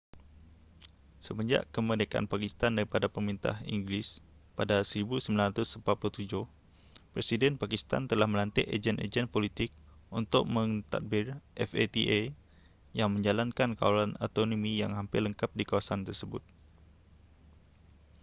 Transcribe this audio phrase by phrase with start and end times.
[1.25, 4.09] semenjak kemerdekaan pakistan daripada pemerintahan inggeris
[4.57, 5.77] pada 1947
[7.13, 9.69] presiden pakistan telah melantik ejen-ejen politik
[10.19, 11.25] untuk mentadbir
[11.71, 12.19] fata
[12.99, 16.41] yang menjalankan kawalan autonomi yang hampir lengkap di kawasan tersebut